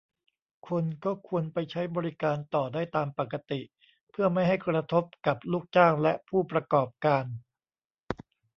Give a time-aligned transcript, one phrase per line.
[0.67, 3.61] คนก็ควรไปใช้บริการต่อได้ตามปกติ
[4.11, 7.25] เพื่อไม่ให้กระทบกับลูกจ้างและผู้ประกอบการ